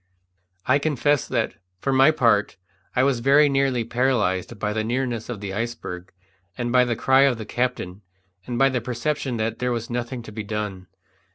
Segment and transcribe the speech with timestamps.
[0.65, 2.57] I confess that, for my part,
[2.95, 6.11] I was very nearly paralyzed by the nearness of the iceberg,
[6.57, 8.01] and by the cry of the captain,
[8.47, 10.87] and by the perception that there was nothing to be done.